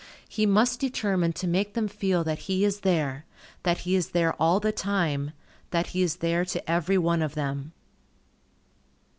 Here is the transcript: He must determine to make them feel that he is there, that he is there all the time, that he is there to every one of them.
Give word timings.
He 0.27 0.47
must 0.47 0.79
determine 0.79 1.31
to 1.33 1.47
make 1.47 1.75
them 1.75 1.87
feel 1.87 2.23
that 2.23 2.39
he 2.49 2.65
is 2.65 2.79
there, 2.79 3.27
that 3.61 3.77
he 3.85 3.93
is 3.95 4.09
there 4.13 4.33
all 4.41 4.59
the 4.59 4.71
time, 4.71 5.29
that 5.69 5.85
he 5.93 6.01
is 6.01 6.15
there 6.15 6.43
to 6.43 6.67
every 6.71 6.97
one 6.97 7.21
of 7.21 7.35
them. 7.35 7.71